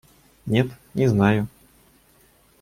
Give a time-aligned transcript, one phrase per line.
[0.47, 1.47] Нет, не знаю.